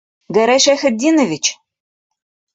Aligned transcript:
Гәрәй 0.37 0.63
Шәйхетдинович!.. 0.65 1.53